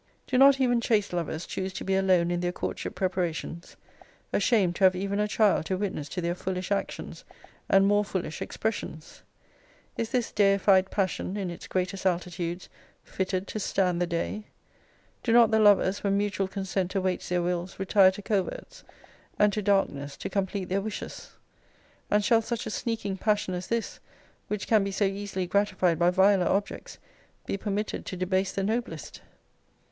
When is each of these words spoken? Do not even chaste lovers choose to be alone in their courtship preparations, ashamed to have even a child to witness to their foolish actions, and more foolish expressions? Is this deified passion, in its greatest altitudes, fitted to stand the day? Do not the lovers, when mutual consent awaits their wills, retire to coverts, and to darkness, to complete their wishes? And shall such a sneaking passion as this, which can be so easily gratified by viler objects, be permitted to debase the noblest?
Do 0.25 0.39
not 0.39 0.59
even 0.59 0.81
chaste 0.81 1.13
lovers 1.13 1.45
choose 1.45 1.71
to 1.73 1.83
be 1.83 1.93
alone 1.93 2.31
in 2.31 2.39
their 2.39 2.51
courtship 2.51 2.95
preparations, 2.95 3.77
ashamed 4.33 4.75
to 4.77 4.83
have 4.85 4.95
even 4.95 5.19
a 5.19 5.27
child 5.27 5.67
to 5.67 5.77
witness 5.77 6.09
to 6.09 6.21
their 6.21 6.33
foolish 6.33 6.71
actions, 6.71 7.23
and 7.69 7.85
more 7.85 8.03
foolish 8.03 8.41
expressions? 8.41 9.21
Is 9.97 10.09
this 10.09 10.31
deified 10.31 10.89
passion, 10.89 11.37
in 11.37 11.51
its 11.51 11.67
greatest 11.67 12.07
altitudes, 12.07 12.67
fitted 13.03 13.45
to 13.49 13.59
stand 13.59 14.01
the 14.01 14.07
day? 14.07 14.45
Do 15.21 15.33
not 15.33 15.51
the 15.51 15.59
lovers, 15.59 16.03
when 16.03 16.17
mutual 16.17 16.47
consent 16.47 16.95
awaits 16.95 17.29
their 17.29 17.43
wills, 17.43 17.77
retire 17.79 18.09
to 18.13 18.23
coverts, 18.23 18.83
and 19.37 19.53
to 19.53 19.61
darkness, 19.61 20.17
to 20.17 20.31
complete 20.31 20.67
their 20.67 20.81
wishes? 20.81 21.33
And 22.09 22.25
shall 22.25 22.41
such 22.41 22.65
a 22.65 22.71
sneaking 22.71 23.17
passion 23.17 23.53
as 23.53 23.67
this, 23.67 23.99
which 24.47 24.65
can 24.65 24.83
be 24.83 24.91
so 24.91 25.05
easily 25.05 25.45
gratified 25.45 25.99
by 25.99 26.09
viler 26.09 26.47
objects, 26.47 26.97
be 27.45 27.55
permitted 27.55 28.07
to 28.07 28.17
debase 28.17 28.51
the 28.51 28.63
noblest? 28.63 29.21